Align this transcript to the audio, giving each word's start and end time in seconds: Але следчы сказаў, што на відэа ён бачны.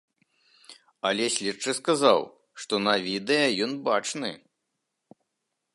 Але 1.09 1.25
следчы 1.35 1.71
сказаў, 1.81 2.19
што 2.65 2.73
на 2.87 2.95
відэа 3.09 3.47
ён 3.67 3.71
бачны. 3.91 4.31